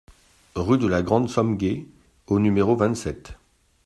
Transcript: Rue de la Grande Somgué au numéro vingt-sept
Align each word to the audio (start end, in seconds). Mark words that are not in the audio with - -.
Rue 0.55 0.79
de 0.79 0.87
la 0.87 1.03
Grande 1.03 1.29
Somgué 1.29 1.87
au 2.25 2.39
numéro 2.39 2.75
vingt-sept 2.75 3.37